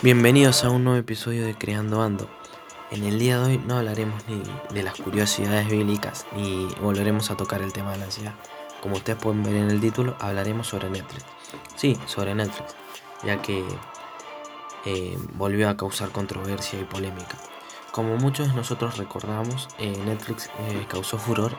[0.00, 2.30] Bienvenidos a un nuevo episodio de Creando Ando.
[2.92, 4.40] En el día de hoy no hablaremos ni
[4.72, 8.34] de las curiosidades bíblicas ni volveremos a tocar el tema de la ansiedad.
[8.80, 11.24] Como ustedes pueden ver en el título, hablaremos sobre Netflix.
[11.74, 12.76] Sí, sobre Netflix,
[13.24, 13.64] ya que
[14.84, 17.36] eh, volvió a causar controversia y polémica.
[17.90, 21.56] Como muchos de nosotros recordamos, eh, Netflix eh, causó furor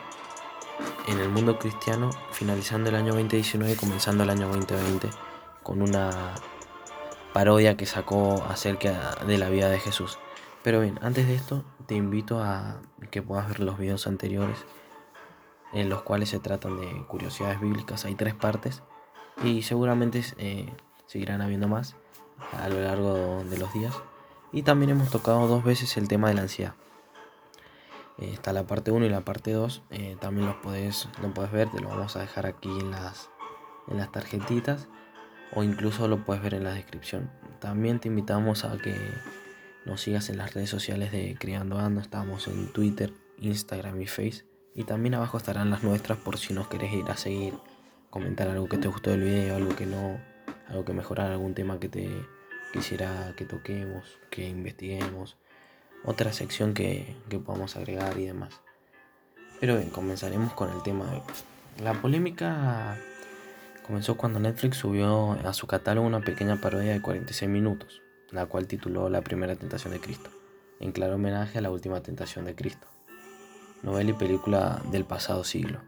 [1.08, 5.10] en el mundo cristiano finalizando el año 2019 y comenzando el año 2020
[5.62, 6.34] con una
[7.32, 10.18] parodia que sacó acerca de la vida de Jesús.
[10.62, 12.80] Pero bien, antes de esto te invito a
[13.10, 14.58] que puedas ver los videos anteriores
[15.72, 18.04] en los cuales se tratan de curiosidades bíblicas.
[18.04, 18.82] Hay tres partes
[19.42, 20.72] y seguramente eh,
[21.06, 21.96] seguirán habiendo más
[22.52, 23.94] a lo largo de los días.
[24.52, 26.74] Y también hemos tocado dos veces el tema de la ansiedad.
[28.18, 29.82] Eh, está la parte 1 y la parte 2.
[29.90, 33.30] Eh, también los puedes, lo puedes ver, te lo vamos a dejar aquí en las,
[33.88, 34.88] en las tarjetitas
[35.54, 37.30] o incluso lo puedes ver en la descripción.
[37.60, 38.94] También te invitamos a que
[39.84, 42.00] nos sigas en las redes sociales de Criando Ando.
[42.00, 44.44] Estamos en Twitter, Instagram y Face.
[44.74, 47.54] Y también abajo estarán las nuestras por si nos querés ir a seguir,
[48.08, 50.20] comentar algo que te gustó del video, algo que no,
[50.68, 52.08] algo que mejorar, algún tema que te
[52.72, 55.36] quisiera que toquemos, que investiguemos,
[56.04, 58.60] otra sección que, que podamos agregar y demás.
[59.58, 61.20] Pero bien, comenzaremos con el tema de
[61.82, 62.96] La polémica
[63.90, 68.68] Comenzó cuando Netflix subió a su catálogo una pequeña parodia de 46 minutos, la cual
[68.68, 70.30] tituló La primera tentación de Cristo,
[70.78, 72.86] en claro homenaje a la última tentación de Cristo,
[73.82, 75.80] novela y película del pasado siglo,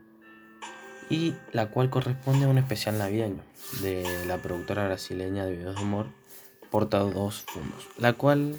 [1.10, 3.44] y la cual corresponde a un especial navideño
[3.82, 6.06] de la productora brasileña de videos de humor
[6.72, 8.56] Porta dos Fundos, la cual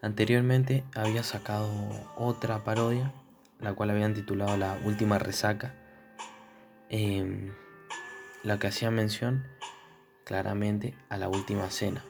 [0.00, 1.68] anteriormente había sacado
[2.16, 3.12] otra parodia,
[3.60, 5.74] la cual habían titulado La última resaca.
[6.88, 7.52] Eh,
[8.46, 9.44] la que hacía mención
[10.24, 12.04] claramente a la última cena.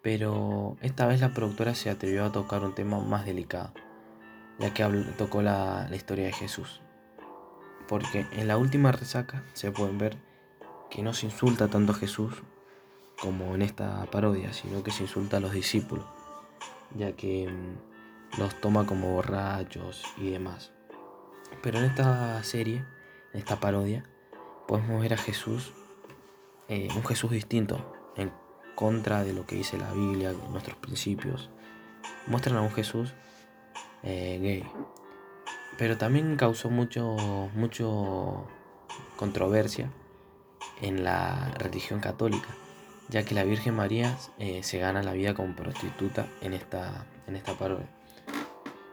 [0.00, 3.74] Pero esta vez la productora se atrevió a tocar un tema más delicado,
[4.58, 4.84] ya que
[5.18, 6.80] tocó la, la historia de Jesús.
[7.86, 10.16] Porque en la última resaca se pueden ver
[10.88, 12.42] que no se insulta tanto a Jesús
[13.20, 16.06] como en esta parodia, sino que se insulta a los discípulos,
[16.96, 20.72] ya que mm, los toma como borrachos y demás.
[21.62, 22.86] Pero en esta serie,
[23.34, 24.08] en esta parodia,
[24.68, 25.72] podemos ver a Jesús,
[26.68, 28.30] eh, un Jesús distinto, en
[28.74, 31.50] contra de lo que dice la Biblia, nuestros principios.
[32.26, 33.14] Muestran a un Jesús
[34.02, 34.64] eh, gay.
[35.78, 37.16] Pero también causó mucho,
[37.54, 38.46] mucho
[39.16, 39.90] controversia
[40.82, 42.48] en la religión católica,
[43.08, 47.36] ya que la Virgen María eh, se gana la vida como prostituta en esta, en
[47.36, 47.88] esta parodia.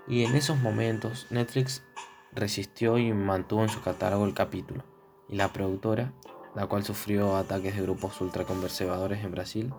[0.08, 1.84] Y en esos momentos Netflix
[2.31, 4.95] resistió y mantuvo en su catálogo el capítulo
[5.28, 6.13] y la productora,
[6.56, 9.74] la cual sufrió ataques de grupos ultraconservadores en Brasil,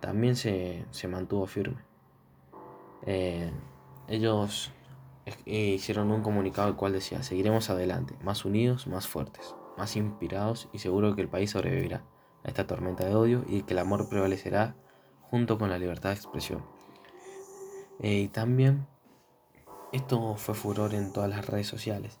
[0.00, 1.84] también se, mantuvo firme.
[3.06, 3.50] Eh,
[4.08, 4.72] ellos
[5.46, 10.78] hicieron un comunicado el cual decía, seguiremos adelante, más unidos, más fuertes, más inspirados y
[10.78, 12.04] seguro que el país sobrevivirá
[12.44, 14.76] a esta tormenta de odio y que el amor prevalecerá
[15.30, 16.64] junto con la libertad de expresión.
[18.00, 18.86] Eh, y también
[19.92, 22.18] esto fue furor en todas las redes sociales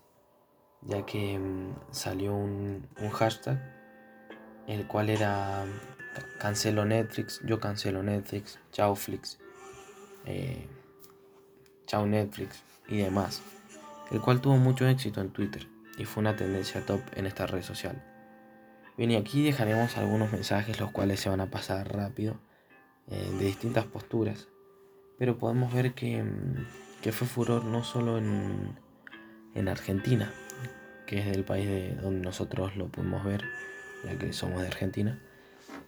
[0.86, 3.58] ya que mm, salió un, hashtag,
[4.66, 5.64] el cual era
[6.38, 9.38] cancelo Netflix, yo cancelo Netflix, chao Flix,
[10.26, 10.66] eh,
[11.86, 13.42] chao Netflix y demás,
[14.10, 15.66] el cual tuvo mucho éxito en Twitter
[15.98, 18.02] y fue una tendencia top en esta red social.
[18.96, 22.38] Bien, y aquí dejaremos algunos mensajes los cuales se van a pasar rápido
[23.08, 24.48] eh, de distintas posturas,
[25.18, 26.66] pero podemos ver que, mm,
[27.02, 28.78] que fue furor no solo en,
[29.54, 30.32] en Argentina,
[31.06, 33.44] que es del país de donde nosotros lo pudimos ver,
[34.04, 35.18] ya que somos de Argentina.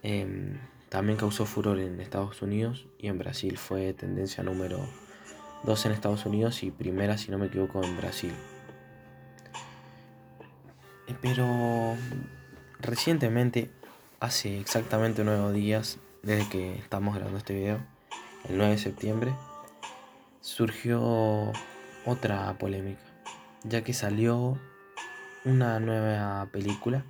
[0.03, 0.57] Em,
[0.89, 4.79] también causó furor en Estados Unidos y en Brasil fue tendencia número
[5.63, 8.33] 2 en Estados Unidos y primera, si no me equivoco, en Brasil.
[11.07, 11.95] Eh, pero
[12.79, 13.69] recientemente,
[14.19, 17.79] hace exactamente nueve días desde que estamos grabando este video,
[18.49, 19.33] el 9 de septiembre,
[20.41, 21.51] surgió
[22.05, 23.01] otra polémica,
[23.63, 24.57] ya que salió
[25.47, 27.05] una nueva película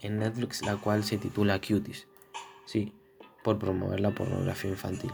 [0.00, 2.08] en Netflix, la cual se titula Cuties.
[2.66, 2.92] Sí,
[3.44, 5.12] por promover la pornografía infantil.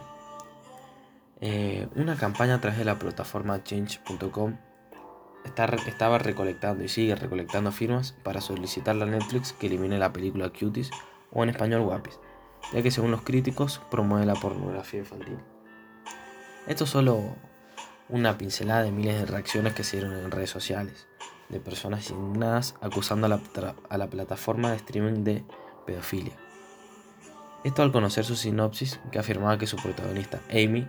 [1.41, 4.57] Eh, una campaña a través de la plataforma change.com
[5.45, 10.91] estaba recolectando y sigue recolectando firmas para solicitarle a Netflix que elimine la película Cuties
[11.33, 12.19] o en español Guapis,
[12.73, 15.39] ya que según los críticos promueve la pornografía infantil.
[16.67, 17.37] Esto es solo
[18.09, 21.07] una pincelada de miles de reacciones que se dieron en redes sociales
[21.49, 25.45] de personas indignadas acusando a la, plataforma de streaming de
[25.87, 26.35] pedofilia.
[27.65, 30.87] Esto al conocer su sinopsis que afirmaba que su protagonista, Amy,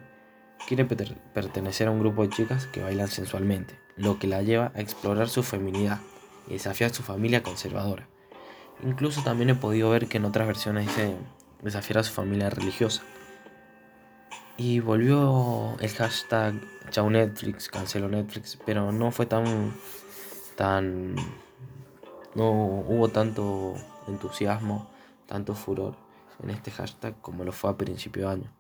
[0.68, 4.82] quiere pertenecer a un grupo de chicas que bailan sensualmente, lo que la lleva a
[4.82, 6.00] explorar su feminidad
[6.48, 8.08] y desafiar a su familia conservadora.
[8.84, 11.16] Incluso también he podido ver que en otras versiones dice
[11.62, 13.02] desafiar a su familia religiosa.
[14.58, 16.56] Y volvió el hashtag
[16.90, 19.74] Chau Netflix, cancelo Netflix, pero no fue tan.
[20.58, 21.16] Tan.
[22.36, 23.76] no hubo tanto
[24.08, 24.90] entusiasmo,
[25.28, 25.96] tanto furor
[26.44, 28.52] en este hashtag como lo fue a principio de año,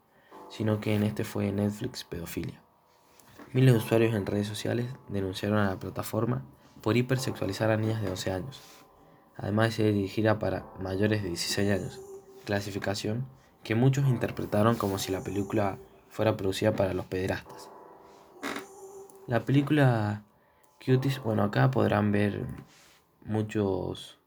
[0.49, 2.61] sino que en este fue Netflix pedofilia.
[3.51, 6.43] Miles de usuarios en redes sociales denunciaron a la plataforma
[6.81, 8.61] por hipersexualizar a niñas de 11 años,
[9.35, 11.99] además de ser dirigida para mayores de 16 años,
[12.45, 13.25] clasificación
[13.63, 15.77] que muchos interpretaron como si la película
[16.09, 17.69] fuera producida para los pederastas.
[19.25, 20.23] La película
[20.85, 22.45] Cuties, bueno, acá podrán ver
[23.25, 24.19] muchos,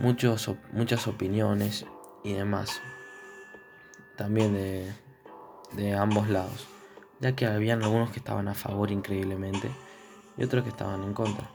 [0.00, 1.86] muchos, muchas opiniones
[2.24, 2.80] y demás,
[4.16, 4.92] también de,
[5.72, 6.66] de ambos lados,
[7.20, 9.70] ya que habían algunos que estaban a favor increíblemente
[10.36, 11.48] y otros que estaban en contra.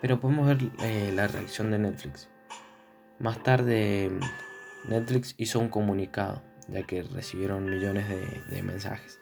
[0.00, 2.28] Pero podemos ver eh, la reacción de Netflix.
[3.18, 4.10] Más tarde,
[4.88, 9.20] Netflix hizo un comunicado, ya que recibieron millones de, mensajes.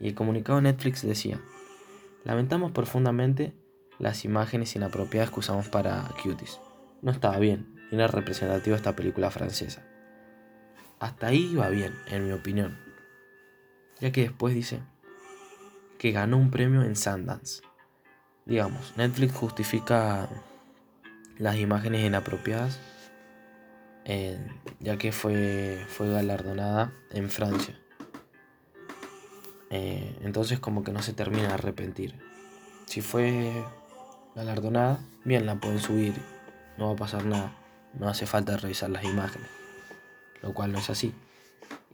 [0.00, 1.38] Y el comunicado de Netflix decía,
[2.24, 3.54] lamentamos profundamente
[3.98, 6.60] las imágenes inapropiadas que usamos para Cuties.
[7.02, 9.82] No estaba bien, y era representativo esta película francesa.
[10.98, 12.78] Hasta ahí iba bien, en mi opinión.
[14.00, 14.80] Ya que después dice
[15.98, 17.62] que ganó un premio en Sundance
[18.46, 20.28] digamos, Netflix justifica
[21.38, 22.78] las imágenes inapropiadas
[24.04, 24.38] eh,
[24.80, 27.80] ya que fue, fue galardonada en Francia.
[29.70, 32.14] Eh, entonces como que no se termina de arrepentir.
[32.86, 33.64] Si fue
[34.34, 36.14] galardonada, bien la pueden subir,
[36.76, 37.52] no va a pasar nada,
[37.98, 39.48] no hace falta revisar las imágenes,
[40.42, 41.14] lo cual no es así.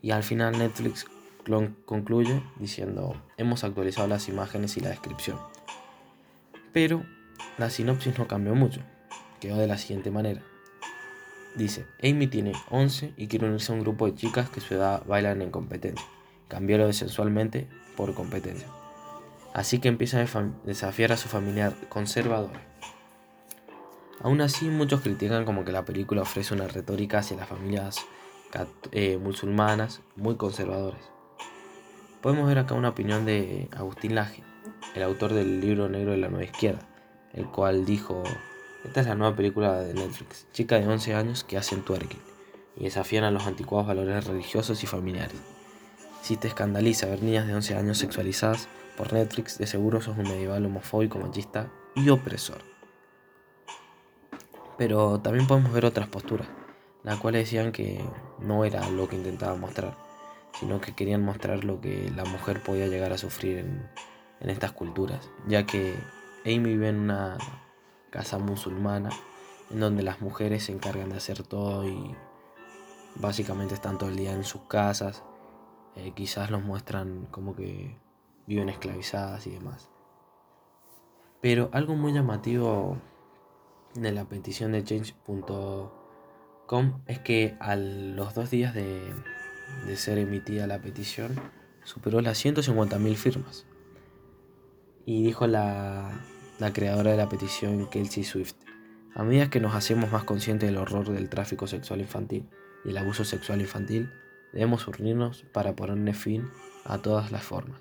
[0.03, 1.07] Y al final Netflix
[1.85, 5.39] concluye diciendo, hemos actualizado las imágenes y la descripción.
[6.73, 7.05] Pero
[7.59, 8.81] la sinopsis no cambió mucho.
[9.41, 10.43] Quedó de la siguiente manera.
[11.57, 15.05] Dice, Amy tiene 11 y quiere unirse a un grupo de chicas que su edad
[15.07, 16.07] bailan en competencia.
[16.51, 17.67] Cambió lo de
[17.97, 18.69] por competencia.
[19.55, 22.61] Así que empieza a desafiar a su familia conservadora.
[24.21, 28.05] Aún así, muchos critican como que la película ofrece una retórica hacia las familias
[28.93, 31.11] eh, musulmanas muy conservadoras.
[32.21, 34.43] Podemos ver acá una opinión de Agustín Laje,
[34.95, 36.87] el autor del libro negro de la nueva izquierda,
[37.33, 38.23] el cual dijo,
[38.85, 42.21] esta es la nueva película de Netflix, chica de 11 años que hacen twerking
[42.77, 45.41] y desafían a los anticuados valores religiosos y familiares.
[46.23, 50.25] Si te escandaliza ver niñas de 11 años sexualizadas por Netflix, de seguro sos un
[50.25, 52.59] medieval homofóbico, machista y opresor.
[54.77, 56.49] Pero también podemos ver otras posturas,
[57.03, 58.05] las cuales decían que
[58.39, 59.97] no era lo que intentaban mostrar,
[60.59, 63.89] sino que querían mostrar lo que la mujer podía llegar a sufrir en,
[64.41, 65.95] en estas culturas, ya que
[66.45, 67.37] Amy vive en una
[68.11, 69.11] casa musulmana
[69.71, 72.15] en donde las mujeres se encargan de hacer todo y
[73.17, 75.23] básicamente están todo el día en sus casas.
[75.97, 77.97] Eh, quizás los muestran como que
[78.47, 79.91] viven esclavizadas y demás.
[81.41, 82.99] Pero algo muy llamativo
[83.95, 85.91] de la petición de change.com
[87.07, 89.15] es que a los dos días de,
[89.87, 91.35] de ser emitida la petición
[91.85, 93.67] superó las 150.000 firmas.
[95.05, 96.11] Y dijo la,
[96.73, 98.55] creadora de la petición, Kelsey Swift,
[99.15, 102.49] a medida que nos hacemos más conscientes del horror del tráfico sexual infantil
[102.85, 104.11] y el abuso sexual infantil,
[104.53, 106.49] debemos unirnos para ponerle fin
[106.85, 107.81] a todas las formas.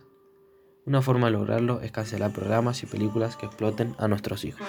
[0.85, 4.67] Una forma de lograrlo es cancelar programas y películas que exploten a nuestros hijos,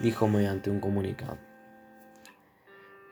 [0.00, 1.38] dijo mediante un comunicado.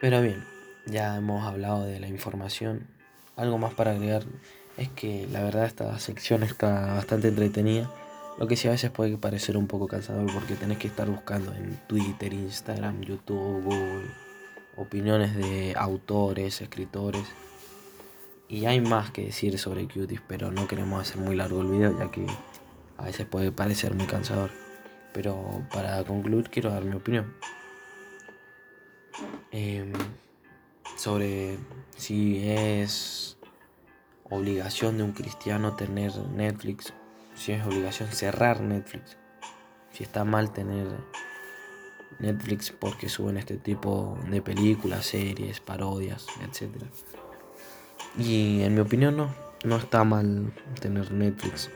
[0.01, 0.45] Pero bien,
[0.87, 2.89] ya hemos hablado de la información.
[3.37, 4.25] Algo más para agregar
[4.77, 7.91] es que la verdad esta sección está bastante entretenida
[8.39, 11.53] lo que sí a veces puede parecer un poco cansador porque tenés que estar buscando
[11.55, 14.11] en Twitter, Instagram, YouTube, Google,
[14.77, 17.25] opiniones de autores, escritores.
[18.52, 21.99] Y hay más que decir sobre Cuties, pero no queremos hacer muy largo el video
[21.99, 22.26] ya que
[22.99, 24.50] a veces puede parecer muy cansador.
[25.14, 27.35] Pero para concluir quiero dar mi opinión.
[29.52, 29.94] Em,
[30.99, 31.56] sobre
[31.97, 33.38] si es
[34.25, 36.92] obligación de un cristiano tener Netflix
[37.35, 39.16] si es obligación cerrar Netflix,
[39.92, 40.87] si está mal tener
[42.18, 46.85] Netflix porque suben este tipo de películas, series, parodias, etc.
[48.19, 51.71] Y en mi opinión no, no está mal tener Netflix,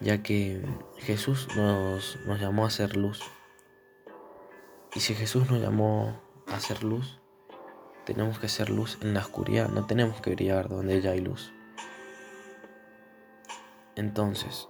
[0.00, 0.60] ya que
[0.98, 3.22] Jesús nos, nos llamó a ser luz.
[4.94, 7.20] Y si Jesús nos llamó a ser luz,
[8.04, 11.52] tenemos que ser luz en la oscuridad, no tenemos que brillar donde ya hay luz.
[13.96, 14.68] Entonces,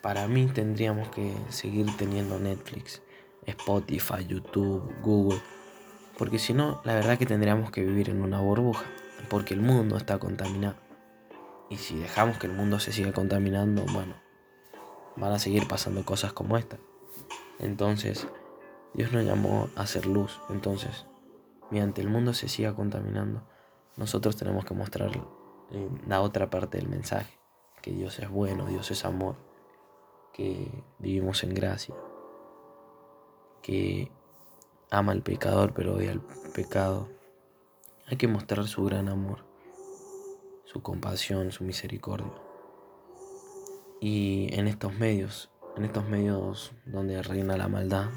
[0.00, 3.02] para mí tendríamos que seguir teniendo Netflix,
[3.44, 5.40] Spotify, YouTube, Google,
[6.20, 8.84] porque si no, la verdad que tendríamos que vivir en una burbuja,
[9.30, 10.76] porque el mundo está contaminado.
[11.70, 14.12] Y si dejamos que el mundo se siga contaminando, bueno,
[15.16, 16.76] van a seguir pasando cosas como esta.
[17.58, 18.28] Entonces,
[18.92, 20.38] Dios nos llamó a hacer luz.
[20.50, 21.06] Entonces,
[21.70, 23.42] mientras el mundo se siga contaminando,
[23.96, 25.12] nosotros tenemos que mostrar
[26.06, 27.38] la otra parte del mensaje,
[27.80, 29.36] que Dios es bueno, Dios es amor,
[30.34, 31.94] que vivimos en gracia,
[33.62, 34.12] que
[34.90, 36.20] ama al pecador pero odia al
[36.54, 37.08] pecado.
[38.06, 39.44] Hay que mostrar su gran amor,
[40.64, 42.32] su compasión, su misericordia.
[44.00, 48.08] Y en estos medios, en estos medios donde reina la maldad,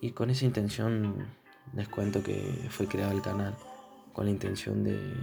[0.00, 1.26] y con esa intención
[1.74, 3.54] les cuento que fue creado el canal,
[4.12, 5.14] con la intención de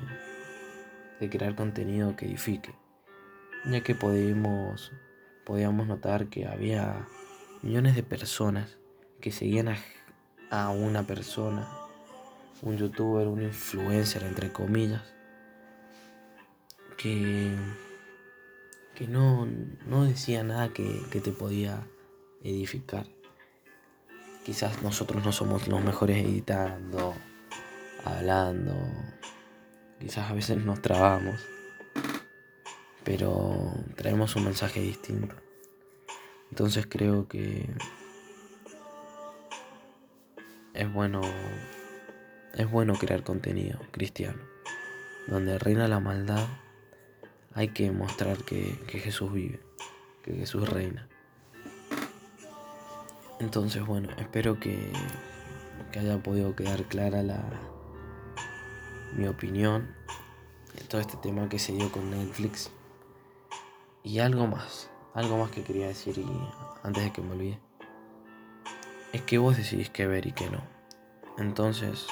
[1.29, 2.75] crear contenido que edifique,
[3.65, 4.91] ya que podíamos,
[5.45, 7.07] podíamos notar que había
[7.61, 8.77] millones de personas
[9.21, 9.77] que seguían a,
[10.53, 11.67] a una persona,
[12.61, 15.01] un youtuber, un influencer, entre comillas,
[16.95, 17.55] que,
[18.93, 19.47] que no,
[19.87, 21.87] no decía nada que, que te podía
[22.43, 23.07] edificar.
[24.45, 27.15] Quizás nosotros no somos los mejores editando,
[28.05, 28.75] hablando,
[29.99, 31.39] Quizás a veces nos trabamos,
[33.05, 35.33] pero traemos un mensaje distinto.
[36.49, 37.69] Entonces creo que
[40.73, 41.21] es bueno
[42.53, 44.39] es bueno crear contenido cristiano.
[45.27, 46.45] Donde reina la maldad,
[47.53, 49.59] hay que mostrar que, que Jesús vive,
[50.21, 51.07] que Jesús reina.
[53.39, 54.91] Entonces, bueno, espero que,
[55.91, 57.41] que haya podido quedar clara la,
[59.15, 59.95] mi opinión
[60.89, 62.69] todo este tema que se dio con Netflix.
[64.03, 66.25] Y algo más, algo más que quería decir y
[66.83, 67.59] antes de que me olvide.
[69.13, 70.61] Es que vos decidís qué ver y qué no.
[71.37, 72.07] Entonces,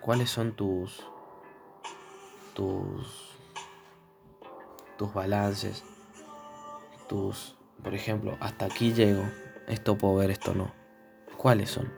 [0.00, 1.04] ¿cuáles son tus
[2.52, 3.36] tus
[4.98, 5.84] tus balances?
[7.08, 9.22] Tus, por ejemplo, hasta aquí llego,
[9.68, 10.72] esto puedo ver, esto no.
[11.36, 11.92] ¿Cuáles son?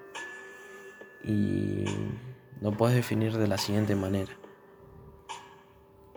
[1.25, 1.85] Y
[2.61, 4.33] lo puedes definir de la siguiente manera.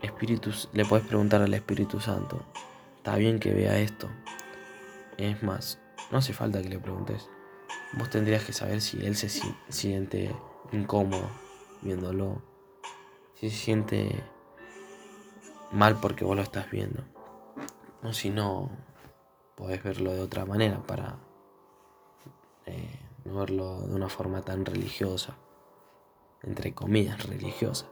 [0.01, 2.43] Espíritus, le puedes preguntar al Espíritu Santo,
[2.97, 4.09] ¿está bien que vea esto?
[5.17, 5.79] Es más,
[6.11, 7.29] no hace falta que le preguntes.
[7.93, 9.29] Vos tendrías que saber si él se
[9.69, 10.35] siente
[10.71, 11.29] incómodo
[11.81, 12.41] viéndolo,
[13.35, 14.23] si se siente
[15.71, 17.03] mal porque vos lo estás viendo,
[18.03, 18.69] o si no,
[19.55, 21.17] podés verlo de otra manera para
[22.65, 25.35] eh, no verlo de una forma tan religiosa
[26.43, 27.87] entre comillas, religiosa.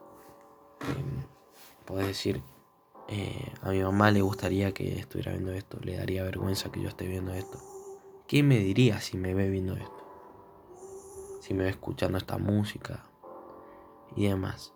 [0.81, 1.25] Eh,
[1.85, 2.41] podés decir,
[3.07, 6.89] eh, a mi mamá le gustaría que estuviera viendo esto, le daría vergüenza que yo
[6.89, 7.59] esté viendo esto.
[8.29, 10.05] ¿Qué me diría si me ve viendo esto?
[11.41, 13.03] Si me ve escuchando esta música
[14.15, 14.71] y demás.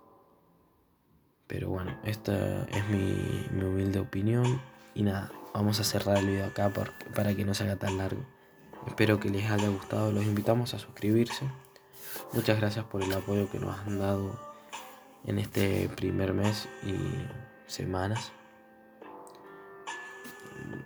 [1.45, 3.15] Pero bueno, esta es mi,
[3.51, 4.60] mi humilde opinión.
[4.95, 6.74] Y nada, vamos a cerrar el video acá
[7.13, 8.25] para que no se haga tan largo.
[8.88, 10.12] Espero que les haya gustado.
[10.12, 11.45] Los invitamos a suscribirse
[12.31, 14.39] Muchas gracias por el apoyo que nos han dado
[15.25, 16.95] en este primer mes y
[17.67, 18.31] semanas.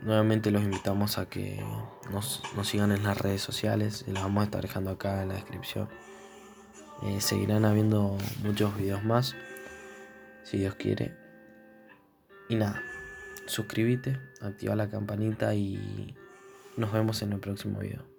[0.02, 1.64] Nuevamente los invitamos a que
[2.12, 5.90] nos, sigan en las redes sociales, las vamos a estar dejando acá en la descripción.
[7.04, 9.36] Eh, seguirán habiendo muchos videos más,
[10.44, 11.16] si Dios quiere.
[12.50, 12.82] Y nada,
[13.46, 16.16] suscríbete, activa la campanita y
[16.78, 18.17] nos vemos en el próximo video.